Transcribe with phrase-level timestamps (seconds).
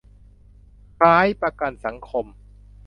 [0.97, 2.25] คล้ายประกันสังคม